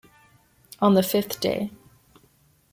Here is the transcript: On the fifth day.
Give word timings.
On 0.81 0.95
the 0.95 1.03
fifth 1.03 1.39
day. 1.39 1.69